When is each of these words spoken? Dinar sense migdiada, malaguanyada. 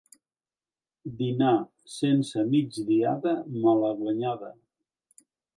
Dinar 1.19 1.51
sense 1.97 2.47
migdiada, 2.55 3.37
malaguanyada. 3.67 4.55